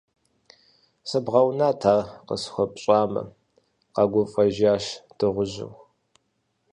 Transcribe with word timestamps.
-Сыбгъэунат, 1.09 1.81
ар 1.93 2.01
къысхуэпщӏамэ,- 2.27 3.23
къэгуфӏэжащ 3.93 4.85
дыгъужьыр. 5.17 5.71